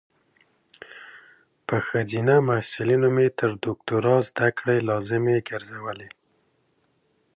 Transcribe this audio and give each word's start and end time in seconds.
په 1.67 1.75
خځینه 1.87 2.35
محصلینو 2.49 3.07
مې 3.15 3.27
تر 3.39 3.51
دوکتوری 3.63 4.15
ذدکړي 4.27 4.77
لازمي 4.89 5.37
ګرزولي 5.49 6.09